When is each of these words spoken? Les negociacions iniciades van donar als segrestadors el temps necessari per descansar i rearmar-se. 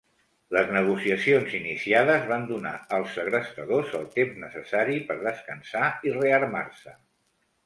Les 0.55 0.69
negociacions 0.75 1.51
iniciades 1.57 2.25
van 2.31 2.47
donar 2.51 2.71
als 2.97 3.13
segrestadors 3.19 3.93
el 4.01 4.09
temps 4.17 4.41
necessari 4.47 4.99
per 5.11 5.19
descansar 5.29 5.87
i 6.11 6.17
rearmar-se. 6.19 6.97